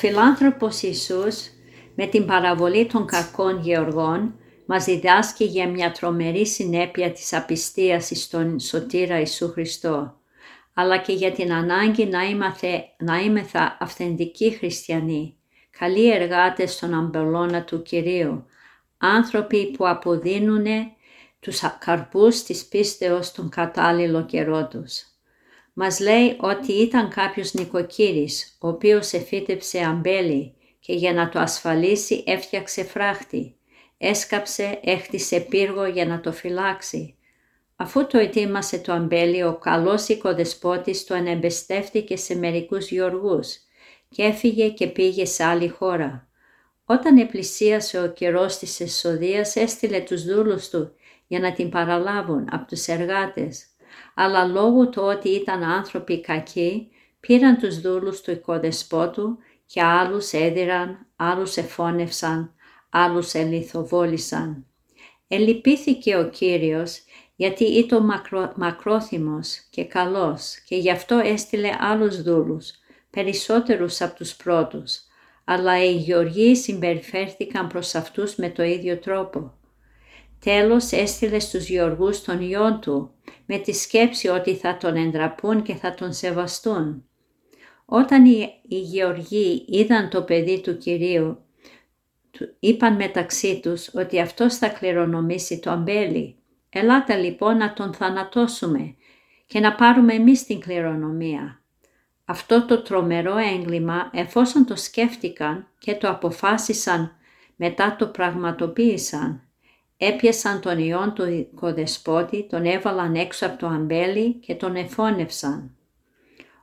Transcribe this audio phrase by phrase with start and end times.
[0.00, 1.50] Φιλάνθρωπος Ιησούς
[1.94, 4.34] με την παραβολή των κακών γεωργών
[4.66, 10.20] μας διδάσκει για μια τρομερή συνέπεια της απιστίας στον Σωτήρα Ιησού Χριστό,
[10.74, 15.36] αλλά και για την ανάγκη να, είμαστε, να είμεθα αυθεντικοί χριστιανοί,
[15.78, 18.46] καλοί εργάτες στον αμπελώνα του Κυρίου,
[18.98, 20.66] άνθρωποι που αποδίνουν
[21.40, 25.09] τους καρπούς της πίστεως τον κατάλληλο καιρό τους.
[25.82, 32.24] Μας λέει ότι ήταν κάποιος νοικοκύρης, ο οποίος εφύτεψε αμπέλι και για να το ασφαλίσει
[32.26, 33.56] έφτιαξε φράχτη.
[33.98, 37.14] Έσκαψε, έχτισε πύργο για να το φυλάξει.
[37.76, 43.56] Αφού το ετοίμασε το αμπέλι, ο καλός οικοδεσπότης το ανεμπεστεύτηκε σε μερικούς γιοργούς
[44.08, 46.28] και έφυγε και πήγε σε άλλη χώρα.
[46.84, 50.92] Όταν επλησίασε ο καιρός της εσοδείας, έστειλε τους δούλους του
[51.26, 53.69] για να την παραλάβουν από τους εργάτες
[54.14, 56.88] αλλά λόγω του ότι ήταν άνθρωποι κακοί,
[57.20, 62.54] πήραν τους δούλους του οικοδεσπότου και άλλους έδιραν, άλλους εφώνευσαν,
[62.90, 64.66] άλλους ελιθοβόλησαν.
[65.28, 67.02] Ελυπήθηκε ο Κύριος
[67.36, 72.70] γιατί ήταν μακρό, μακρόθυμος και καλός και γι' αυτό έστειλε άλλους δούλους,
[73.10, 75.00] περισσότερους από τους πρώτους,
[75.44, 79.59] αλλά οι γεωργοί συμπεριφέρθηκαν προς αυτούς με το ίδιο τρόπο.
[80.40, 83.10] Τέλος έστειλε στους γεωργούς των ιών του
[83.46, 87.04] με τη σκέψη ότι θα τον εντραπούν και θα τον σεβαστούν.
[87.84, 91.38] Όταν οι, οι γεωργοί είδαν το παιδί του Κυρίου,
[92.58, 96.36] είπαν μεταξύ τους ότι αυτός θα κληρονομήσει το αμπέλι.
[96.68, 98.94] Ελάτε λοιπόν να τον θανατώσουμε
[99.46, 101.62] και να πάρουμε εμείς την κληρονομία.
[102.24, 107.16] Αυτό το τρομερό έγκλημα εφόσον το σκέφτηκαν και το αποφάσισαν
[107.56, 109.49] μετά το πραγματοποίησαν
[110.02, 115.76] Έπιασαν τον ιόν του οικοδεσπότη, τον έβαλαν έξω από το αμπέλι και τον εφώνευσαν.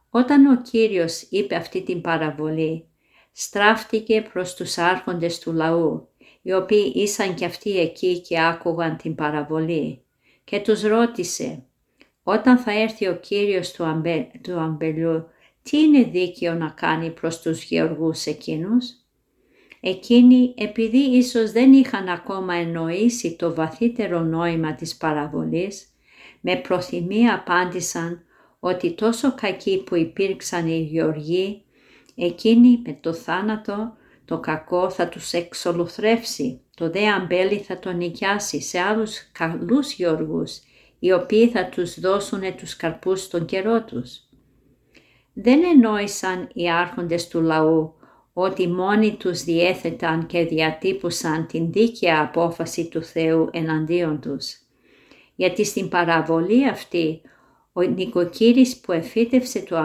[0.09, 2.87] Όταν ο Κύριος είπε αυτή την παραβολή,
[3.31, 6.07] στράφτηκε προς τους άρχοντες του λαού,
[6.41, 10.01] οι οποίοι ήσαν κι αυτοί εκεί και άκουγαν την παραβολή
[10.43, 11.63] και τους ρώτησε
[12.23, 15.25] «Όταν θα έρθει ο Κύριος του, αμπε, του αμπελιού,
[15.61, 19.06] τι είναι δίκαιο να κάνει προς τους γεωργούς εκείνους»
[19.79, 25.87] Εκείνοι επειδή ίσως δεν είχαν ακόμα εννοήσει το βαθύτερο νόημα της παραβολής,
[26.41, 28.21] με προθυμία απάντησαν
[28.59, 31.63] ότι τόσο κακοί που υπήρξαν οι γεωργοί,
[32.15, 33.95] εκείνοι με το θάνατο
[34.25, 40.59] το κακό θα τους εξολουθρεύσει, το δε αμπέλι θα τον νοικιάσει σε άλλους καλούς γεωργούς,
[40.99, 44.19] οι οποίοι θα τους δώσουν τους καρπούς στον καιρό τους.
[45.33, 47.96] Δεν εννοήσαν οι άρχοντες του λαού
[48.39, 54.57] ότι μόνοι τους διέθεταν και διατύπωσαν την δίκαια απόφαση του Θεού εναντίον τους.
[55.35, 57.21] Γιατί στην παραβολή αυτή
[57.73, 59.77] ο νοικοκύρης που εφύτευσε το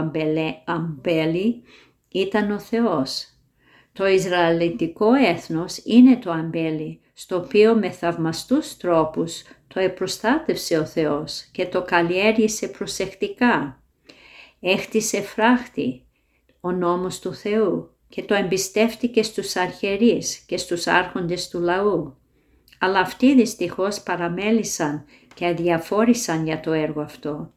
[0.64, 1.62] αμπέλι
[2.08, 3.26] ήταν ο Θεός.
[3.92, 11.48] Το Ισραηλιτικό έθνος είναι το αμπέλι, στο οποίο με θαυμαστούς τρόπους το επροστάτευσε ο Θεός
[11.52, 13.82] και το καλλιέργησε προσεκτικά.
[14.60, 16.06] Έχτισε φράχτη,
[16.60, 22.16] ο νόμος του Θεού και το εμπιστεύτηκε στους αρχαιρείς και στους άρχοντες του λαού.
[22.78, 25.04] Αλλά αυτοί δυστυχώς παραμέλησαν
[25.34, 27.52] και αδιαφόρησαν για το έργο αυτό.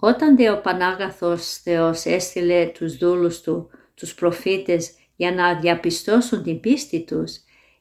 [0.00, 6.60] Όταν δε ο Πανάγαθος Θεός έστειλε τους δούλους του, τους προφήτες, για να διαπιστώσουν την
[6.60, 7.32] πίστη τους,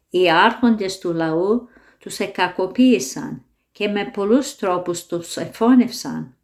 [0.09, 1.67] οι άρχοντες του λαού
[1.99, 6.35] τους εκακοποίησαν και με πολλούς τρόπους τους εφώνευσαν.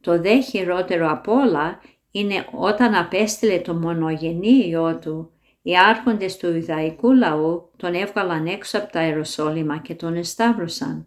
[0.00, 1.80] Το δε χειρότερο απ' όλα
[2.18, 5.30] είναι όταν απέστειλε το μονογενή Υιό Του,
[5.62, 11.06] οι άρχοντες του Ιδαϊκού λαού τον έβγαλαν έξω από τα Ιεροσόλυμα και τον εσταύρωσαν.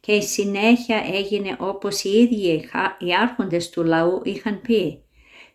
[0.00, 2.68] Και η συνέχεια έγινε όπως οι ίδιοι
[2.98, 5.02] οι άρχοντες του λαού είχαν πει,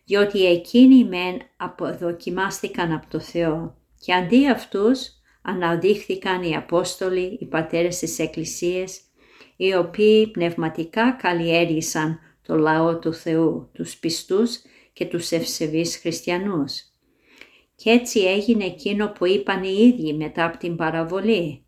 [0.04, 5.08] διότι εκείνοι μεν αποδοκιμάστηκαν από το Θεό και αντί αυτούς
[5.42, 9.00] αναδείχθηκαν οι Απόστολοι, οι πατέρες της Εκκλησίας,
[9.56, 14.62] οι οποίοι πνευματικά καλλιέργησαν το λαό του Θεού, τους πιστούς
[15.00, 16.82] και τους ευσεβείς χριστιανούς.
[17.76, 21.64] Και έτσι έγινε εκείνο που είπαν οι ίδιοι μετά από την παραβολή.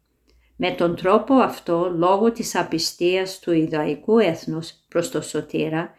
[0.57, 5.95] Με τον τρόπο αυτό, λόγω της απιστίας του Ιδαϊκού έθνους προς το Σωτήρα,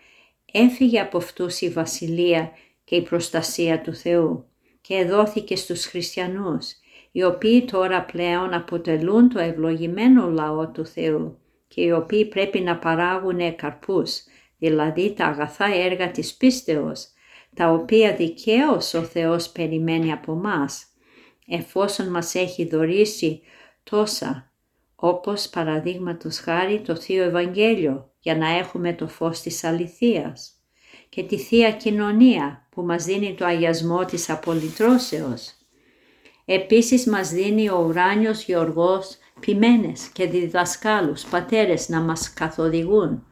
[0.51, 2.51] έφυγε από αυτούς η βασιλεία
[2.83, 4.45] και η προστασία του Θεού
[4.81, 6.71] και δόθηκε στους χριστιανούς,
[7.11, 11.37] οι οποίοι τώρα πλέον αποτελούν το ευλογημένο λαό του Θεού
[11.67, 14.23] και οι οποίοι πρέπει να παράγουν καρπούς,
[14.57, 17.13] δηλαδή τα αγαθά έργα της πίστεως,
[17.53, 20.85] τα οποία δικαίως ο Θεός περιμένει από μας,
[21.47, 23.41] εφόσον μας έχει δωρήσει
[23.83, 24.51] τόσα,
[24.95, 30.51] όπως παραδείγματος χάρη το Θείο Ευαγγέλιο, για να έχουμε το φως της αληθείας
[31.09, 35.53] και τη Θεία Κοινωνία που μας δίνει το αγιασμό της απολυτρώσεως.
[36.45, 43.27] Επίσης μας δίνει ο ουράνιος Γεωργός ποιμένες και διδασκάλους, πατέρες να μας καθοδηγούν.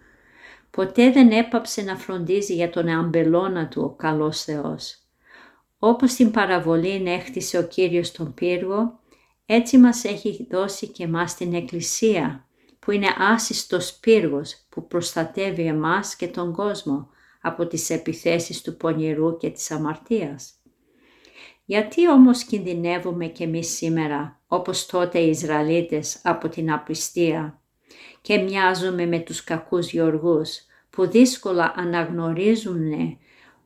[0.72, 4.96] Ποτέ δεν έπαψε να φροντίζει για τον αμπελώνα του ο καλός Θεός.
[5.80, 9.00] Όπως την παραβολή έχτισε ο Κύριος τον πύργο,
[9.46, 12.48] έτσι μας έχει δώσει και μας την Εκκλησία,
[12.80, 17.10] που είναι άσυστος πύργος που προστατεύει εμάς και τον κόσμο
[17.42, 20.54] από τις επιθέσεις του πονηρού και της αμαρτίας.
[21.66, 27.61] Γιατί όμως κινδυνεύουμε κι εμείς σήμερα, όπως τότε οι Ισραηλίτες από την απιστία
[28.22, 33.18] και μοιάζουμε με τους κακούς γεωργούς που δύσκολα αναγνωρίζουν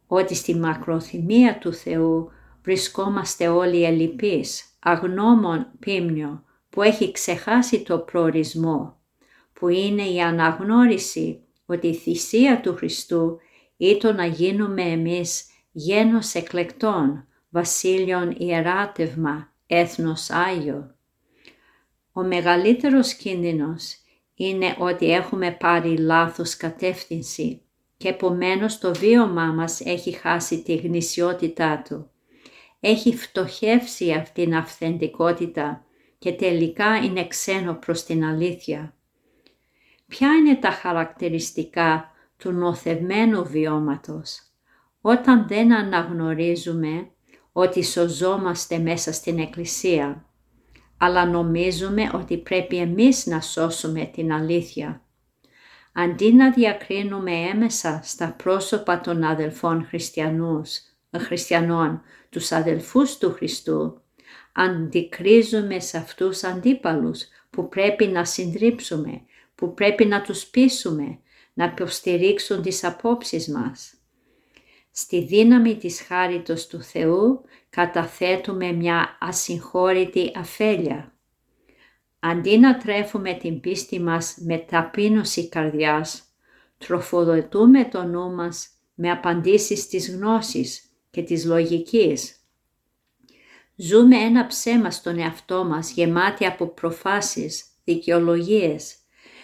[0.08, 2.32] ότι στη μακροθυμία του Θεού
[2.64, 8.98] βρισκόμαστε όλοι ελλειπείς, αγνώμων πίμνιο που έχει ξεχάσει το προορισμό,
[9.54, 13.40] που είναι η αναγνώριση ότι η θυσία του Χριστού
[13.78, 20.96] ήταν να γίνουμε εμείς γένος εκλεκτών, βασίλειον ιεράτευμα, έθνος Άγιο.
[22.12, 23.96] Ο μεγαλύτερος κίνδυνος
[24.36, 27.62] είναι ότι έχουμε πάρει λάθος κατεύθυνση
[27.98, 32.10] και επομένως το βίωμά μας έχει χάσει τη γνησιότητά του.
[32.80, 35.86] Έχει φτωχεύσει αυτήν την αυθεντικότητα
[36.18, 38.96] και τελικά είναι ξένο προς την αλήθεια.
[40.08, 44.40] Ποια είναι τα χαρακτηριστικά του νοθευμένου βιώματος;
[45.02, 47.10] Όταν δεν αναγνωρίζουμε
[47.52, 50.26] ότι σωζόμαστε μέσα στην Εκκλησία,
[50.98, 55.02] αλλά νομίζουμε ότι πρέπει εμείς να σώσουμε την αλήθεια.
[55.94, 60.80] Αντί να διακρίνουμε έμεσα στα πρόσωπα των αδελφών χριστιανούς,
[61.18, 64.02] χριστιανών, τους αδελφούς του Χριστού,
[64.54, 69.22] αντικρίζουμε σε αυτούς αντίπαλους που πρέπει να συντρίψουμε,
[69.56, 71.20] που πρέπει να τους πείσουμε,
[71.54, 73.94] να υποστηρίξουν τις απόψεις μας.
[74.92, 77.42] Στη δύναμη της χάριτος του Θεού
[77.76, 81.14] καταθέτουμε μια ασυγχώρητη αφέλεια.
[82.20, 86.24] Αντί να τρέφουμε την πίστη μας με ταπείνωση καρδιάς,
[86.78, 92.36] τροφοδοτούμε το νου μας με απαντήσεις της γνώσης και της λογικής.
[93.76, 98.96] Ζούμε ένα ψέμα στον εαυτό μας γεμάτι από προφάσεις, δικαιολογίες.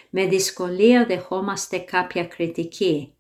[0.10, 3.16] Με δυσκολία δεχόμαστε κάποια κριτική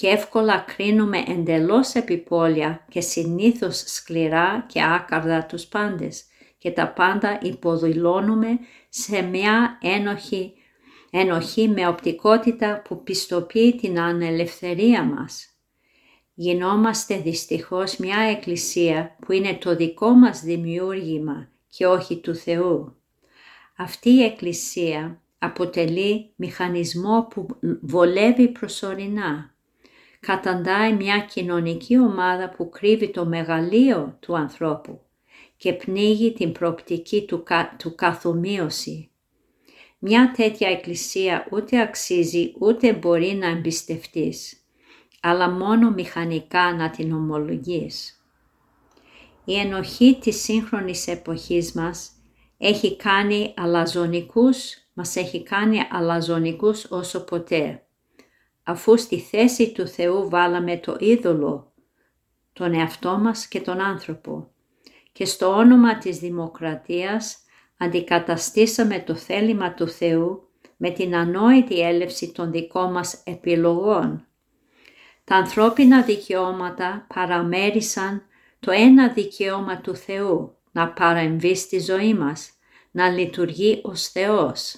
[0.00, 6.24] και εύκολα κρίνουμε εντελώς επιπόλια και συνήθως σκληρά και άκαρδα τους πάντες
[6.58, 10.52] και τα πάντα υποδηλώνουμε σε μια ένοχη,
[11.10, 15.48] ενοχή με οπτικότητα που πιστοποιεί την ανελευθερία μας.
[16.34, 22.96] Γινόμαστε δυστυχώς μια εκκλησία που είναι το δικό μας δημιούργημα και όχι του Θεού.
[23.76, 27.46] Αυτή η εκκλησία αποτελεί μηχανισμό που
[27.82, 29.54] βολεύει προσωρινά
[30.20, 35.00] καταντάει μια κοινωνική ομάδα που κρύβει το μεγαλείο του ανθρώπου
[35.56, 39.10] και πνίγει την προοπτική του, κα, του καθομοίωση.
[39.98, 44.56] Μια τέτοια εκκλησία ούτε αξίζει ούτε μπορεί να εμπιστευτείς,
[45.20, 48.24] αλλά μόνο μηχανικά να την ομολογείς.
[49.44, 52.10] Η ενοχή της σύγχρονης εποχής μας
[52.58, 57.82] έχει κάνει αλαζονικούς, μας έχει κάνει αλαζονικούς όσο ποτέ
[58.70, 61.72] αφού στη θέση του Θεού βάλαμε το είδωλο,
[62.52, 64.50] τον εαυτό μας και τον άνθρωπο
[65.12, 67.38] και στο όνομα της δημοκρατίας
[67.76, 74.26] αντικαταστήσαμε το θέλημα του Θεού με την ανόητη έλευση των δικών μας επιλογών.
[75.24, 78.22] Τα ανθρώπινα δικαιώματα παραμέρισαν
[78.60, 82.50] το ένα δικαίωμα του Θεού να παρεμβεί στη ζωή μας,
[82.90, 84.74] να λειτουργεί ως Θεός.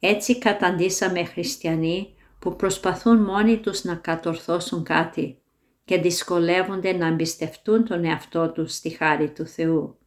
[0.00, 5.38] Έτσι καταντήσαμε χριστιανοί που προσπαθούν μόνοι τους να κατορθώσουν κάτι
[5.84, 9.98] και δυσκολεύονται να εμπιστευτούν τον εαυτό τους στη χάρη του Θεού.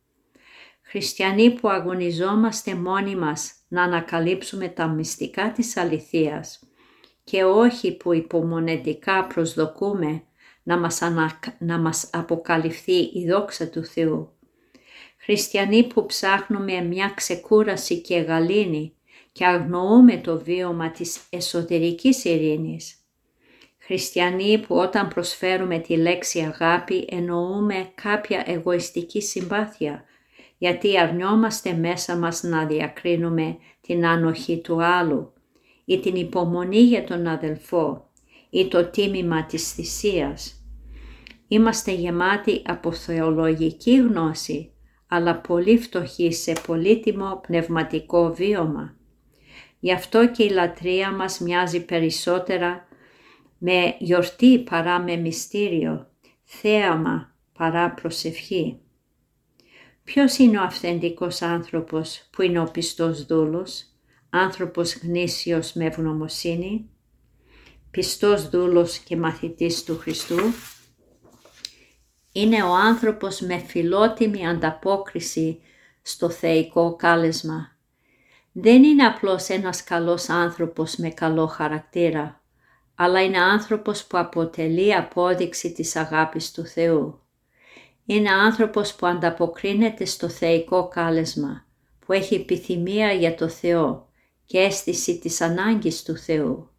[0.82, 6.60] Χριστιανοί που αγωνιζόμαστε μόνοι μας να ανακαλύψουμε τα μυστικά της αληθείας
[7.24, 10.24] και όχι που υπομονετικά προσδοκούμε
[10.64, 11.02] να μας,
[11.60, 14.30] να μας αποκαλυφθεί η δόξα του Θεού.
[15.18, 18.96] Χριστιανοί που ψάχνουμε μια ξεκούραση και γαλήνη
[19.36, 22.96] και αγνοούμε το βίωμα της εσωτερικής ειρήνης.
[23.78, 30.04] Χριστιανοί που όταν προσφέρουμε τη λέξη αγάπη εννοούμε κάποια εγωιστική συμπάθεια,
[30.58, 35.34] γιατί αρνιόμαστε μέσα μας να διακρίνουμε την ανοχή του άλλου
[35.86, 38.10] ή την υπομονή για τον αδελφό
[38.50, 40.66] ή το τίμημα της θυσίας.
[41.48, 44.72] Είμαστε γεμάτοι από θεολογική γνώση,
[45.08, 48.96] αλλά πολύ φτωχοί σε πολύτιμο πνευματικό βίωμα.
[49.80, 52.88] Γι' αυτό και η λατρεία μας μοιάζει περισσότερα
[53.58, 56.10] με γιορτή παρά με μυστήριο,
[56.44, 58.80] θέαμα παρά προσευχή.
[60.04, 63.86] Ποιος είναι ο αυθεντικός άνθρωπος που είναι ο πιστός δούλος,
[64.30, 66.90] άνθρωπος γνήσιος με ευγνωμοσύνη,
[67.92, 70.40] πιστός δούλος και μαθητής του Χριστού,
[72.32, 75.62] είναι ο άνθρωπος με φιλότιμη ανταπόκριση
[76.02, 77.75] στο θεϊκό κάλεσμα.
[78.58, 82.42] Δεν είναι απλώς ένας καλός άνθρωπος με καλό χαρακτήρα,
[82.96, 87.20] αλλά είναι άνθρωπος που αποτελεί απόδειξη της αγάπης του Θεού.
[88.06, 91.66] Είναι άνθρωπος που ανταποκρίνεται στο θεϊκό κάλεσμα,
[92.06, 94.08] που έχει επιθυμία για το Θεό
[94.46, 96.70] και αίσθηση της ανάγκης του Θεού.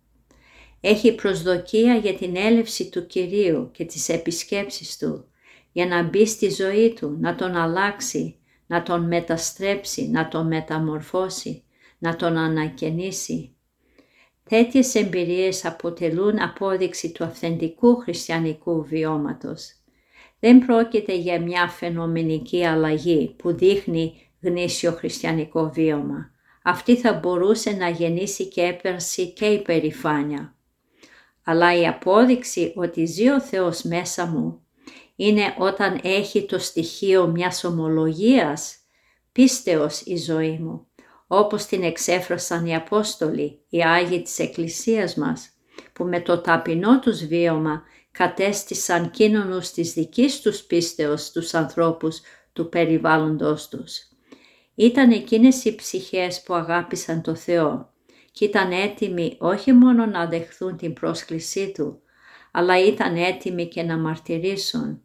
[0.80, 5.24] Έχει προσδοκία για την έλευση του Κυρίου και τις επισκέψεις Του,
[5.72, 11.60] για να μπει στη ζωή Του, να τον αλλάξει, να τον μεταστρέψει, να τον μεταμορφώσει,
[11.98, 13.56] να τον ανακαινήσει.
[14.48, 19.70] Τέτοιες εμπειρίες αποτελούν απόδειξη του αυθεντικού χριστιανικού βιώματος.
[20.40, 26.30] Δεν πρόκειται για μια φαινομενική αλλαγή που δείχνει γνήσιο χριστιανικό βίωμα.
[26.62, 30.54] Αυτή θα μπορούσε να γεννήσει και έπερση και υπερηφάνεια.
[31.44, 34.60] Αλλά η απόδειξη ότι ζει ο Θεός μέσα μου
[35.16, 38.76] είναι όταν έχει το στοιχείο μιας ομολογίας,
[39.32, 40.85] πίστεως η ζωή μου,
[41.26, 45.50] όπως την εξέφρασαν οι Απόστολοι, οι Άγιοι της Εκκλησίας μας,
[45.92, 52.20] που με το ταπεινό τους βίωμα κατέστησαν κίνονους της δικής τους πίστεως τους ανθρώπους
[52.52, 53.98] του περιβάλλοντος τους.
[54.74, 57.92] Ήταν εκείνες οι ψυχές που αγάπησαν το Θεό
[58.32, 62.00] και ήταν έτοιμοι όχι μόνο να δεχθούν την πρόσκλησή Του,
[62.52, 65.00] αλλά ήταν έτοιμοι και να μαρτυρήσουν.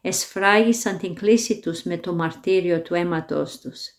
[0.00, 3.93] Εσφράγισαν την κλίση τους με το μαρτύριο του αίματος τους.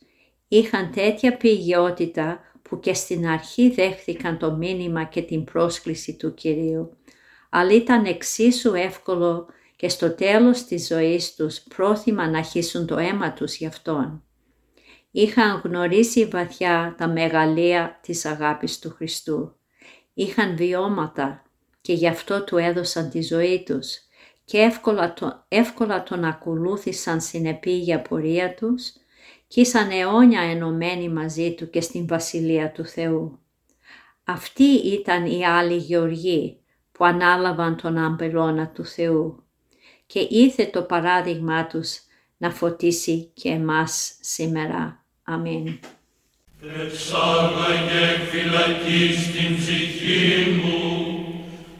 [0.47, 6.97] Είχαν τέτοια πηγαιότητα που και στην αρχή δέχθηκαν το μήνυμα και την πρόσκληση του Κυρίου
[7.57, 13.33] αλλά ήταν εξίσου εύκολο και στο τέλος της ζωής τους πρόθυμα να χύσουν το αίμα
[13.33, 14.23] τους γι' Αυτόν.
[15.11, 19.55] Είχαν γνωρίσει βαθιά τα μεγαλεία της αγάπης του Χριστού.
[20.13, 21.43] Είχαν βιώματα
[21.81, 23.97] και γι' αυτό του έδωσαν τη ζωή τους
[24.45, 28.93] και εύκολα, το, εύκολα τον ακολούθησαν στην επίγεια πορεία τους
[29.55, 33.39] και ήσαν αιώνια ενωμένοι μαζί του και στην Βασιλεία του Θεού.
[34.23, 36.57] Αυτοί ήταν οι άλλοι γεωργοί
[36.91, 39.43] που ανάλαβαν τον αμπελώνα του Θεού
[40.05, 41.99] και ήρθε το παράδειγμά τους
[42.37, 45.05] να φωτίσει και εμάς σήμερα.
[45.23, 45.79] Αμήν.
[46.83, 51.15] Εξάγαγε φυλακή στην ψυχή μου,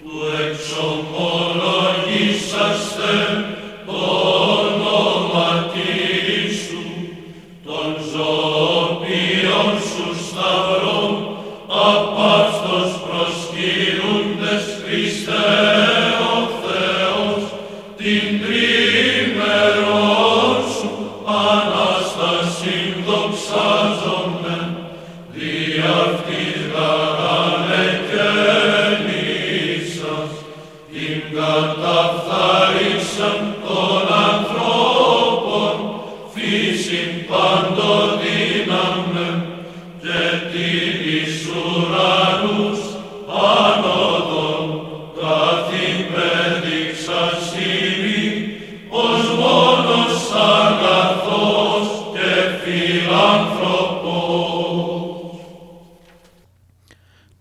[0.04, 0.12] του
[0.50, 1.45] εξομολογήσαστε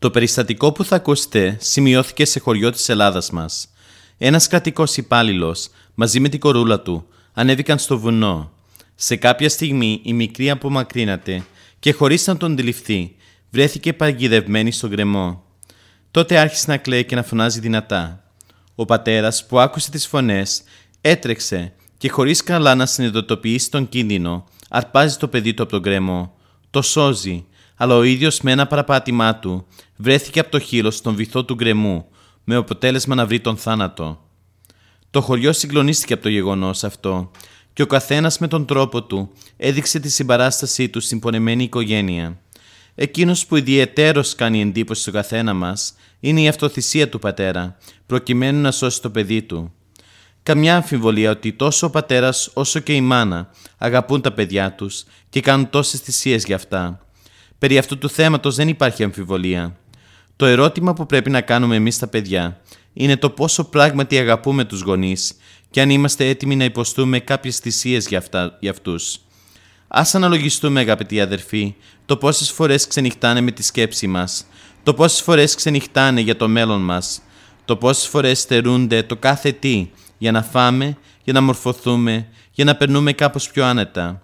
[0.04, 3.68] Το περιστατικό που θα ακούσετε σημειώθηκε σε χωριό της Ελλάδας μας.
[4.18, 8.52] Ένας κρατικός υπάλληλος μαζί με την κορούλα του ανέβηκαν στο βουνό.
[8.94, 11.44] Σε κάποια στιγμή η μικρή απομακρύνατε
[11.78, 13.16] και χωρίς να τον αντιληφθεί
[13.50, 15.42] βρέθηκε παγιδευμένη στον γκρεμό.
[16.10, 18.24] Τότε άρχισε να κλαίει και να φωνάζει δυνατά.
[18.74, 20.62] Ο πατέρας που άκουσε τις φωνές
[21.00, 26.34] έτρεξε και χωρίς καλά να συνειδητοποιήσει τον κίνδυνο αρπάζει το παιδί του από τον γκρεμό.
[26.70, 29.66] Το σώζει αλλά ο ίδιος με ένα παραπάτημά του
[29.96, 32.06] βρέθηκε από το χείλο στον βυθό του γκρεμού,
[32.44, 34.18] με αποτέλεσμα να βρει τον θάνατο.
[35.10, 37.30] Το χωριό συγκλονίστηκε από το γεγονός αυτό
[37.72, 42.38] και ο καθένας με τον τρόπο του έδειξε τη συμπαράστασή του στην πονεμένη οικογένεια.
[42.94, 47.76] Εκείνος που ιδιαιτέρως κάνει εντύπωση στο καθένα μας είναι η αυτοθυσία του πατέρα,
[48.06, 49.72] προκειμένου να σώσει το παιδί του.
[50.42, 55.40] Καμιά αμφιβολία ότι τόσο ο πατέρας όσο και η μάνα αγαπούν τα παιδιά τους και
[55.40, 57.03] κάνουν τόσες θυσίες για αυτά.
[57.64, 59.76] Περί αυτού του θέματος δεν υπάρχει αμφιβολία.
[60.36, 62.60] Το ερώτημα που πρέπει να κάνουμε εμείς τα παιδιά
[62.92, 65.36] είναι το πόσο πράγματι αγαπούμε τους γονείς
[65.70, 69.18] και αν είμαστε έτοιμοι να υποστούμε κάποιες θυσίες για, αυτά, για αυτούς.
[69.88, 71.74] Ας αναλογιστούμε αγαπητοί αδερφοί
[72.06, 74.46] το πόσες φορές ξενυχτάνε με τη σκέψη μας,
[74.82, 77.22] το πόσες φορές ξενυχτάνε για το μέλλον μας,
[77.64, 82.76] το πόσες φορές στερούνται το κάθε τι για να φάμε, για να μορφωθούμε, για να
[82.76, 84.22] περνούμε κάπως πιο άνετα.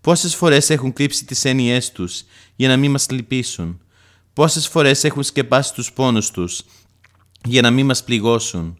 [0.00, 2.22] Πόσες φορές έχουν κρύψει τις έννοιές τους
[2.56, 3.80] για να μην μας λυπήσουν.
[4.32, 6.62] Πόσες φορές έχουν σκεπάσει τους πόνους τους
[7.44, 8.78] για να μην μας πληγώσουν.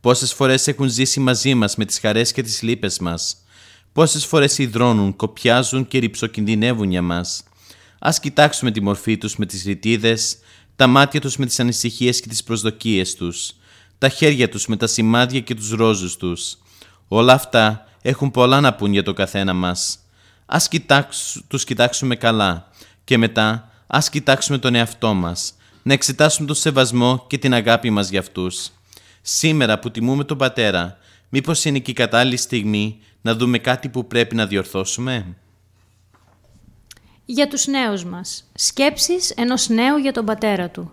[0.00, 3.36] Πόσες φορές έχουν ζήσει μαζί μας με τις χαρές και τις λύπες μας.
[3.92, 7.42] Πόσες φορές υδρώνουν, κοπιάζουν και ρηψοκινδυνεύουν για μας.
[7.98, 10.36] Ας κοιτάξουμε τη μορφή τους με τις ρητίδες,
[10.76, 13.52] τα μάτια τους με τις ανησυχίες και τις προσδοκίες τους,
[13.98, 16.58] τα χέρια τους με τα σημάδια και τους ρόζους τους.
[17.08, 19.98] Όλα αυτά έχουν πολλά να πούν για το καθένα μας.
[20.46, 22.70] Ας κοιτάξ, τους κοιτάξουμε καλά
[23.04, 28.08] και μετά ας κοιτάξουμε τον εαυτό μας, να εξετάσουμε τον σεβασμό και την αγάπη μας
[28.08, 28.70] για αυτούς.
[29.22, 34.06] Σήμερα που τιμούμε τον Πατέρα, μήπως είναι και η κατάλληλη στιγμή να δούμε κάτι που
[34.06, 35.36] πρέπει να διορθώσουμε;
[37.24, 38.50] Για τους νέους μας.
[38.54, 40.92] Σκέψεις ενός νέου για τον πατέρα του.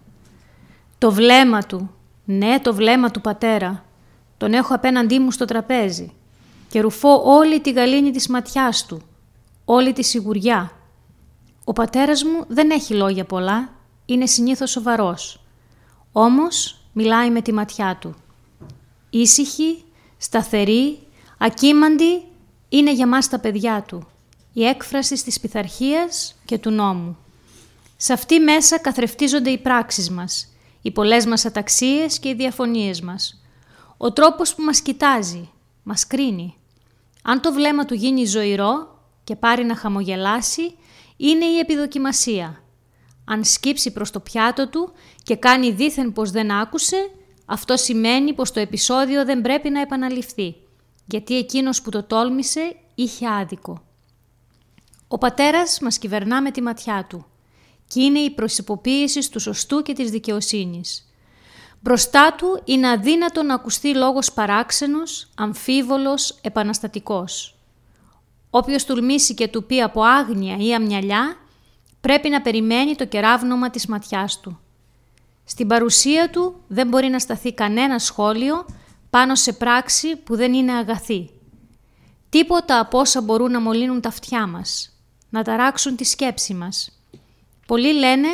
[0.97, 1.91] Το βλέμμα του.
[2.26, 3.86] Ναι, το βλέμμα του πατέρα.
[4.38, 6.12] Τον έχω απέναντί μου στο τραπέζι.
[6.69, 9.02] Και ρουφώ όλη τη γαλήνη της ματιάς του.
[9.65, 10.71] Όλη τη σιγουριά.
[11.71, 13.69] Ο πατέρας μου δεν έχει λόγια πολλά.
[14.05, 15.43] Είναι συνήθως σοβαρός.
[16.12, 18.15] Όμως μιλάει με τη ματιά του.
[19.10, 19.84] Ήσυχη,
[20.17, 20.99] σταθερή,
[21.38, 22.23] ακίμαντη
[22.69, 24.07] είναι για μας τα παιδιά του
[24.53, 27.17] η έκφραση της πειθαρχίας και του νόμου.
[27.97, 33.41] Σε αυτή μέσα καθρεφτίζονται οι πράξεις μας, οι πολλές μας αταξίες και οι διαφωνίες μας.
[33.97, 35.49] Ο τρόπος που μας κοιτάζει,
[35.84, 36.55] μας κρίνει.
[37.21, 40.75] Αν το βλέμμα του γίνει ζωηρό και πάρει να χαμογελάσει,
[41.21, 42.63] είναι η επιδοκιμασία.
[43.25, 44.91] Αν σκύψει προς το πιάτο του
[45.23, 47.12] και κάνει δήθεν πως δεν άκουσε,
[47.45, 50.55] αυτό σημαίνει πως το επεισόδιο δεν πρέπει να επαναληφθεί,
[51.05, 53.84] γιατί εκείνος που το τόλμησε είχε άδικο.
[55.07, 57.25] Ο πατέρας μας κυβερνά με τη ματιά του
[57.88, 61.05] και είναι η προσυποποίηση του σωστού και της δικαιοσύνης.
[61.79, 67.55] Μπροστά του είναι αδύνατο να ακουστεί λόγος παράξενος, αμφίβολος, επαναστατικός.
[68.53, 71.35] Όποιος τουλμήσει και του πει από άγνοια ή αμυαλιά,
[72.01, 74.59] πρέπει να περιμένει το κεράβνομα της ματιάς του.
[75.43, 78.65] Στην παρουσία του δεν μπορεί να σταθεί κανένα σχόλιο
[79.09, 81.29] πάνω σε πράξη που δεν είναι αγαθή.
[82.29, 84.95] Τίποτα από όσα μπορούν να μολύνουν τα αυτιά μας
[85.29, 86.99] να ταράξουν τη σκέψη μας.
[87.65, 88.27] Πολλοί λένε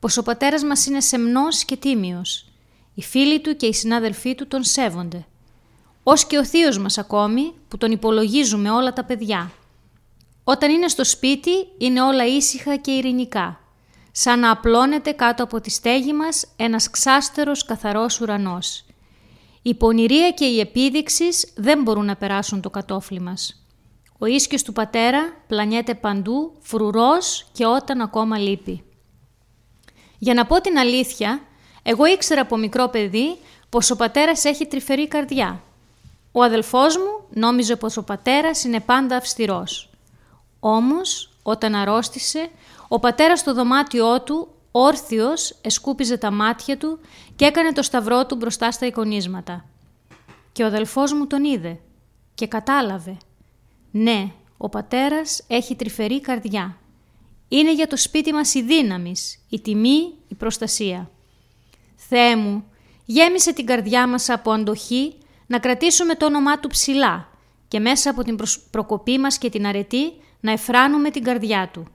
[0.00, 2.46] πως ο πατέρας μας είναι σεμνός και τίμιος.
[2.94, 5.26] Οι φίλοι του και οι συνάδελφοί του τον σέβονται.
[6.02, 9.50] Ως και ο θείος μας ακόμη που τον υπολογίζουμε όλα τα παιδιά.
[10.50, 13.60] Όταν είναι στο σπίτι είναι όλα ήσυχα και ειρηνικά.
[14.12, 18.84] Σαν να απλώνεται κάτω από τη στέγη μας ένας ξάστερος καθαρός ουρανός.
[19.62, 23.66] Η πονηρία και η επίδειξης δεν μπορούν να περάσουν το κατόφλι μας.
[24.18, 28.84] Ο ίσκιος του πατέρα πλανιέται παντού, φρουρός και όταν ακόμα λείπει.
[30.18, 31.40] Για να πω την αλήθεια,
[31.82, 35.62] εγώ ήξερα από μικρό παιδί πως ο πατέρας έχει τρυφερή καρδιά.
[36.32, 39.87] Ο αδελφός μου νόμιζε πως ο πατέρας είναι πάντα αυστηρός.
[40.60, 42.50] Όμως, όταν αρρώστησε,
[42.88, 46.98] ο πατέρας στο δωμάτιό του, όρθιος, εσκούπιζε τα μάτια του
[47.36, 49.64] και έκανε το σταυρό του μπροστά στα εικονίσματα.
[50.52, 51.80] Και ο αδελφός μου τον είδε
[52.34, 53.16] και κατάλαβε
[53.90, 56.76] ναι, ο πατέρας έχει τρυφερή καρδιά.
[57.48, 59.14] Είναι για το σπίτι μας η δύναμη,
[59.48, 61.10] η τιμή, η προστασία.
[61.96, 62.64] Θεέ μου,
[63.04, 65.14] γέμισε την καρδιά μας από αντοχή
[65.46, 67.28] να κρατήσουμε το όνομά Του ψηλά
[67.68, 68.38] και μέσα από την
[68.70, 71.86] προκοπή μας και την αρετή να εφράνουμε την καρδιά Του.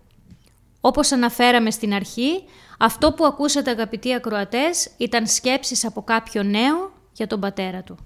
[0.82, 2.43] Όπως αναφέραμε στην αρχή,
[2.79, 7.97] αυτό που ακούσατε αγαπητοί ακροατές ήταν σκέψεις από κάποιο νέο για τον πατέρα του.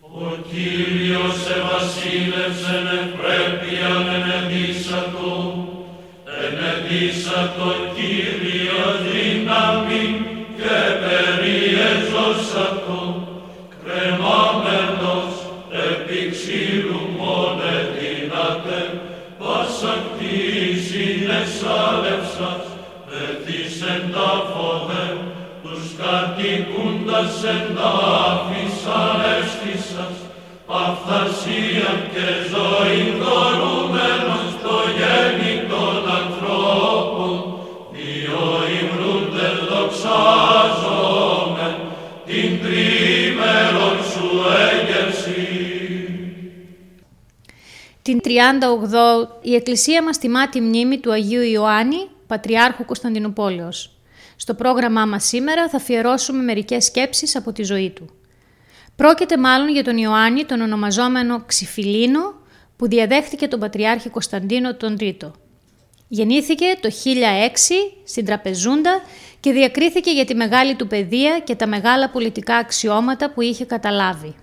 [0.00, 5.34] Ο Κύριος ευασίλευσεν ευπρέπειαν ενεδίσατο,
[6.46, 10.04] ενεδίσατο Κύριος δύναμη
[10.56, 12.98] και περιεζώσατο,
[42.26, 44.28] την τρίμερον σου
[44.70, 45.48] έγερση.
[48.02, 48.28] Την 38
[49.42, 53.95] η Εκκλησία μας τιμά τη μνήμη του Αγίου Ιωάννη, Πατριάρχου Κωνσταντινούπολεως.
[54.36, 58.10] Στο πρόγραμμά μας σήμερα θα αφιερώσουμε μερικές σκέψεις από τη ζωή του.
[58.96, 62.34] Πρόκειται μάλλον για τον Ιωάννη, τον ονομαζόμενο Ξυφιλίνο,
[62.76, 65.32] που διαδέχτηκε τον Πατριάρχη Κωνσταντίνο τον Τρίτο.
[66.08, 67.12] Γεννήθηκε το 1006
[68.04, 69.02] στην Τραπεζούντα
[69.40, 74.34] και διακρίθηκε για τη μεγάλη του παιδεία και τα μεγάλα πολιτικά αξιώματα που είχε καταλάβει.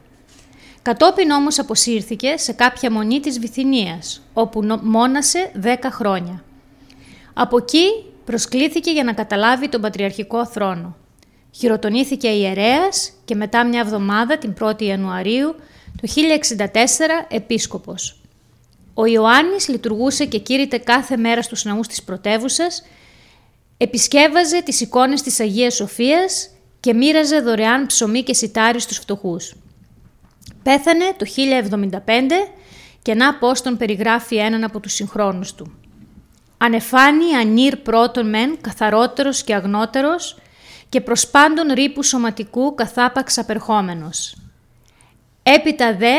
[0.82, 6.44] Κατόπιν όμως αποσύρθηκε σε κάποια μονή της Βυθινίας, όπου μόνασε 10 χρόνια.
[7.34, 10.96] Από εκεί προσκλήθηκε για να καταλάβει τον πατριαρχικό θρόνο.
[11.52, 15.56] Χειροτονήθηκε ιερέας και μετά μια εβδομάδα, την 1η Ιανουαρίου,
[16.02, 18.22] το 1064 επίσκοπος.
[18.94, 22.84] Ο Ιωάννης λειτουργούσε και κήρυτε κάθε μέρα στους ναούς της πρωτεύουσας,
[23.78, 29.56] επισκέβαζε τις εικόνες της Αγίας Σοφίας και μοίραζε δωρεάν ψωμί και σιτάρι στους φτωχούς.
[30.64, 32.52] Πέθανε το 1075
[33.02, 35.83] και να πώς τον περιγράφει έναν από τους συγχρόνους του.
[36.66, 40.38] Ανεφάνει ανήρ πρώτον μεν, καθαρότερος και αγνότερος
[40.90, 44.36] και προς πάντων ρήπου σωματικού καθάπαξ απερχόμενος.
[45.44, 46.16] Έπειτα δε,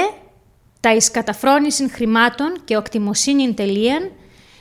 [0.80, 4.10] τα εις καταφρόνησιν χρημάτων και οκτιμοσύνην τελείαν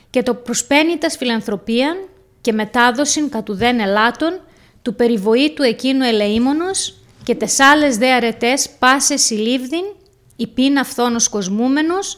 [0.10, 1.98] και το προσπένητας φιλανθρωπίαν
[2.42, 4.42] και μετάδοσιν κατουδέν ελάτων
[4.82, 9.86] του περιβοήτου εκείνου ελεήμονος και τεσάλες δε αρετές πάσε συλλήβδιν,
[10.36, 12.18] υπήν αυθόνος κοσμούμενος,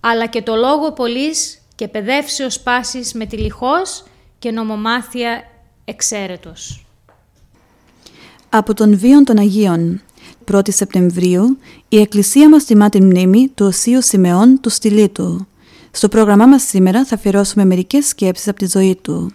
[0.00, 4.04] αλλά και το λόγο πολλής και παιδεύσεως πάσης με τη λιχός
[4.38, 5.42] και νομομάθεια
[5.84, 6.86] εξαίρετος.
[8.48, 10.02] Από τον βίον των Αγίων
[10.52, 15.46] 1η Σεπτεμβρίου, η Εκκλησία μας τιμά τη μνήμη του Οσίου Σιμεών του Στυλίτου.
[15.90, 19.32] Στο πρόγραμμά μας σήμερα θα αφιερώσουμε μερικές σκέψεις από τη ζωή του.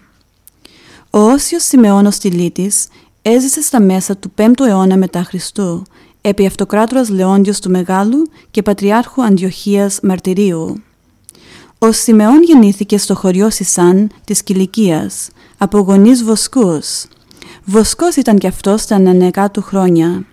[1.10, 2.88] Ο Όσιος Σιμεών ο Στυλίτης
[3.22, 5.84] έζησε στα μέσα του 5ου αιώνα μετά Χριστού,
[6.22, 10.84] επί αυτοκράτορας Λεόντιος του Μεγάλου και Πατριάρχου Αντιοχίας Μαρτυρίου.
[11.86, 17.06] Ο Σιμεών γεννήθηκε στο χωριό Σισάν της Κιλικίας, από γονείς βοσκούς.
[17.66, 20.26] Βοσκός ήταν κι αυτός στα ανανεκά του χρόνια.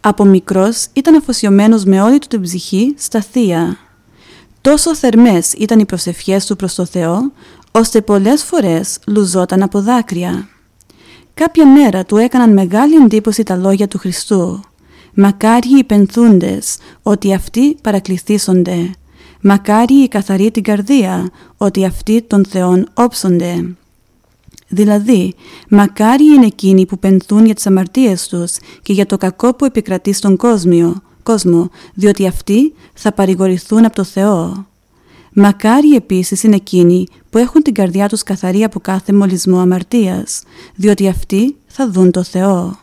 [0.00, 3.76] Από μικρός ήταν αφοσιωμένος με όλη του την ψυχή στα θεία.
[4.60, 7.32] Τόσο θερμές ήταν οι προσευχές του προς το Θεό,
[7.70, 10.48] ώστε πολλές φορές λουζόταν από δάκρυα.
[11.34, 14.60] Κάποια μέρα του έκαναν μεγάλη εντύπωση τα λόγια του Χριστού.
[15.14, 18.90] Μακάριοι οι πενθούντες, ότι αυτοί παρακληθήσονται.
[19.46, 23.74] Μακάριοι οι καθαροί την καρδία, ότι αυτοί των Θεών όψονται.
[24.68, 25.34] Δηλαδή,
[25.68, 28.52] μακάρι είναι εκείνοι που πενθούν για τις αμαρτίες τους
[28.82, 34.04] και για το κακό που επικρατεί στον κόσμο, κόσμο διότι αυτοί θα παρηγορηθούν από το
[34.04, 34.66] Θεό.
[35.32, 40.42] Μακάρι επίσης είναι εκείνοι που έχουν την καρδιά τους καθαρή από κάθε μολυσμό αμαρτίας,
[40.74, 42.78] διότι αυτοί θα δουν το Θεό.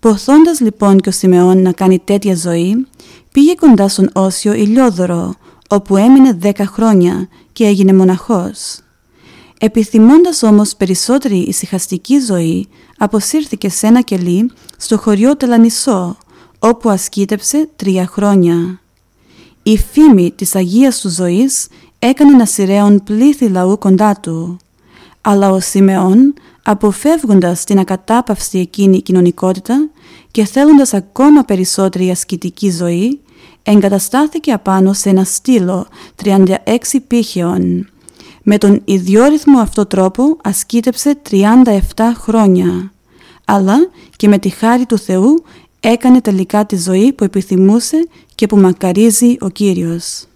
[0.00, 2.86] Ποθώντας λοιπόν και ο Σιμεών να κάνει τέτοια ζωή,
[3.32, 5.34] πήγε κοντά στον Όσιο Ηλιόδωρο,
[5.68, 8.78] όπου έμεινε δέκα χρόνια και έγινε μοναχός.
[9.58, 16.16] Επιθυμώντας όμως περισσότερη ησυχαστική ζωή, αποσύρθηκε σε ένα κελί στο χωριό Τελανισό,
[16.58, 18.80] όπου ασκήτεψε τρία χρόνια.
[19.62, 24.56] Η φήμη της Αγίας του ζωής έκανε να σειραίων πλήθη λαού κοντά του.
[25.20, 29.90] Αλλά ο Σιμεών, αποφεύγοντας την ακατάπαυστη εκείνη κοινωνικότητα
[30.30, 33.20] και θέλοντας ακόμα περισσότερη ασκητική ζωή,
[33.62, 35.86] εγκαταστάθηκε απάνω σε ένα στήλο
[36.24, 36.54] 36
[37.06, 37.88] πύχεων
[38.42, 41.64] με τον ιδιόρυθμο αυτό τρόπο ασκήτεψε 37
[42.14, 42.92] χρόνια,
[43.44, 43.76] αλλά
[44.16, 45.42] και με τη χάρη του Θεού
[45.80, 50.26] έκανε τελικά τη ζωή που επιθυμούσε και που μακαρίζει ο Κύριος.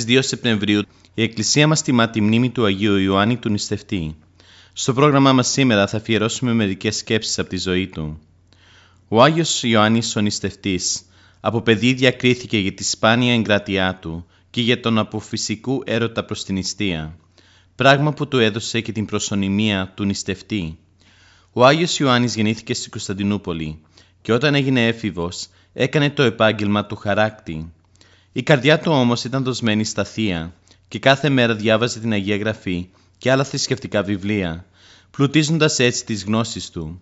[0.00, 0.82] Στις 2 Σεπτεμβρίου
[1.14, 4.16] η Εκκλησία μας τιμά τη μνήμη του Αγίου Ιωάννη του Νηστευτή.
[4.72, 8.18] Στο πρόγραμμά μας σήμερα θα αφιερώσουμε μερικές σκέψεις από τη ζωή του.
[9.08, 11.02] Ο Άγιος Ιωάννης ο Νηστευτής
[11.40, 16.54] από παιδί διακρίθηκε για τη σπάνια εγκρατειά του και για τον αποφυσικού έρωτα προς την
[16.54, 17.16] νηστεία,
[17.74, 20.78] πράγμα που του έδωσε και την προσωνυμία του νηστευτή.
[21.52, 23.78] Ο Άγιος Ιωάννης γεννήθηκε στην Κωνσταντινούπολη
[24.22, 27.70] και όταν έγινε έφηβος έκανε το επάγγελμα του χαράκτη.
[28.36, 30.52] Η καρδιά του όμως ήταν δοσμένη στα θεία
[30.88, 34.64] και κάθε μέρα διάβαζε την Αγία Γραφή και άλλα θρησκευτικά βιβλία,
[35.10, 37.00] πλουτίζοντας έτσι τις γνώσεις του.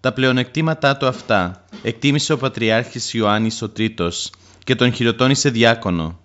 [0.00, 4.30] Τα πλεονεκτήματά του αυτά εκτίμησε ο Πατριάρχης Ιωάννης ο Τρίτος
[4.64, 6.18] και τον χειροτώνησε διάκονο.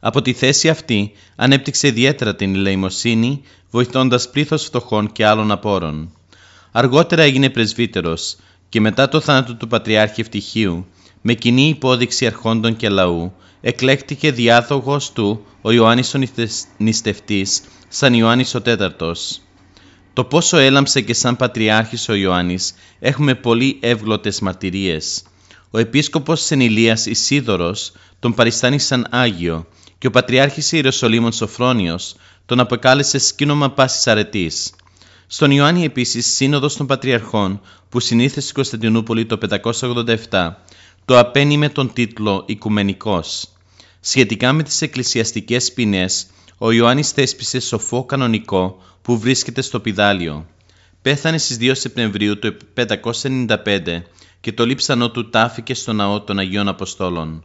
[0.00, 6.12] Από τη θέση αυτή ανέπτυξε ιδιαίτερα την ελεημοσύνη, βοηθώντας πλήθος φτωχών και άλλων απόρων.
[6.72, 8.36] Αργότερα έγινε πρεσβύτερος
[8.68, 10.86] και μετά το θάνατο του Πατριάρχη Ευτυχίου,
[11.28, 16.18] με κοινή υπόδειξη αρχόντων και λαού, εκλέχτηκε διάδογος του ο Ιωάννης ο
[16.76, 19.40] Νηστευτής, σαν Ιωάννης ο Τέταρτος.
[20.12, 25.22] Το πόσο έλαμψε και σαν Πατριάρχης ο Ιωάννης έχουμε πολύ εύγλωτες μαρτυρίες.
[25.70, 29.66] Ο επίσκοπος Σενηλίας Ισίδωρος τον παριστάνει σαν Άγιο
[29.98, 34.74] και ο Πατριάρχης Ιεροσολύμων Σοφρόνιος τον αποκάλεσε σκήνομα πάσης αρετής.
[35.26, 39.38] Στον Ιωάννη επίσης σύνοδος των Πατριαρχών που συνήθεσε στην Κωνσταντινούπολη το
[40.30, 40.54] 587
[41.06, 43.48] το απένει με τον τίτλο «Οικουμενικός».
[44.00, 46.26] Σχετικά με τις εκκλησιαστικές ποινές,
[46.58, 50.46] ο Ιωάννης θέσπισε σοφό κανονικό που βρίσκεται στο Πιδάλιο.
[51.02, 54.02] Πέθανε στις 2 Σεπτεμβρίου του 595
[54.40, 57.44] και το λείψανό του τάφηκε στο ναό των Αγίων Αποστόλων.